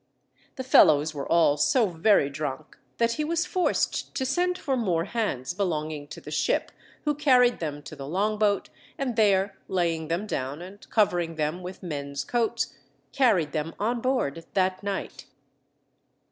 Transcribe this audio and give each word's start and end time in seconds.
The 0.55 0.63
fellows 0.63 1.13
were 1.13 1.31
all 1.31 1.57
so 1.57 1.89
very 1.89 2.27
drunk 2.27 2.75
that 2.97 3.11
he 3.11 3.23
was 3.23 3.45
forced 3.45 4.15
to 4.15 4.25
send 4.25 4.57
for 4.57 4.75
more 4.75 5.03
hands 5.05 5.53
belonging 5.53 6.07
to 6.07 6.19
the 6.19 6.31
ship, 6.31 6.71
who 7.05 7.13
carried 7.13 7.59
them 7.59 7.83
to 7.83 7.95
the 7.95 8.07
long 8.07 8.39
boat, 8.39 8.71
and 8.97 9.15
there 9.15 9.59
laying 9.67 10.07
them 10.07 10.25
down 10.25 10.59
and 10.59 10.89
covering 10.89 11.35
them 11.35 11.61
with 11.61 11.83
men's 11.83 12.23
coats, 12.23 12.73
carried 13.11 13.51
them 13.51 13.75
on 13.79 14.01
board 14.01 14.43
that 14.55 14.81
night. 14.81 15.27